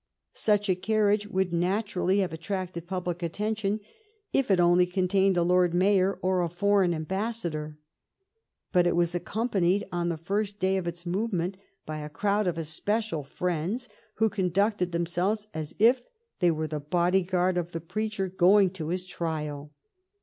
Such 0.33 0.67
a 0.67 0.73
carriage 0.73 1.27
would 1.27 1.53
naturally 1.53 2.21
have 2.21 2.33
attracted 2.33 2.87
public 2.87 3.21
attention 3.21 3.81
if 4.33 4.49
it 4.49 4.59
only 4.59 4.87
contained 4.87 5.37
a 5.37 5.43
Lord 5.43 5.75
Mayor 5.75 6.17
or 6.23 6.41
a 6.41 6.49
foreign 6.49 6.91
ambassador. 6.91 7.77
But 8.71 8.87
it 8.87 8.95
was 8.95 9.13
accompanied 9.13 9.83
on 9.91 10.09
the 10.09 10.17
first 10.17 10.57
day 10.57 10.75
of 10.77 10.87
its 10.87 11.05
movement 11.05 11.55
by 11.85 11.99
a 11.99 12.09
crowd 12.09 12.47
of 12.47 12.57
especial 12.57 13.23
friends, 13.23 13.89
who 14.15 14.27
conducted 14.27 14.91
themselves 14.91 15.45
as 15.53 15.75
if 15.77 16.01
they 16.39 16.49
were 16.49 16.65
the 16.65 16.79
body 16.79 17.21
guard 17.21 17.55
of 17.55 17.71
the 17.71 17.79
preacher 17.79 18.27
going 18.27 18.71
to 18.71 18.87
his 18.87 19.05
trial. 19.05 19.71